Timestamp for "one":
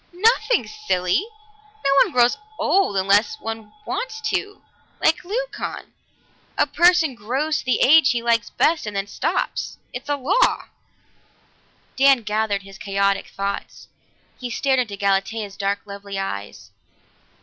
2.01-2.11